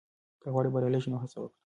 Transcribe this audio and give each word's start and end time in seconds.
که 0.41 0.47
غواړې 0.53 0.69
بریالی 0.73 0.99
شې، 1.03 1.09
نو 1.11 1.17
هڅه 1.23 1.37
وکړه. 1.39 1.59